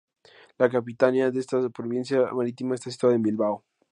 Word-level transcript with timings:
La 0.57 0.67
capitanía 0.67 1.29
de 1.29 1.39
esta 1.39 1.69
provincia 1.69 2.25
marítima 2.33 2.73
está 2.73 2.89
situada 2.89 3.13
en 3.15 3.21
Bilbao. 3.21 3.63